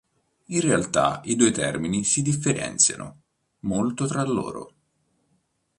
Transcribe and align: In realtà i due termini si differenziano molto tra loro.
In 0.47 0.61
realtà 0.61 1.21
i 1.25 1.35
due 1.35 1.51
termini 1.51 2.03
si 2.03 2.23
differenziano 2.23 3.19
molto 3.59 4.07
tra 4.07 4.23
loro. 4.25 4.73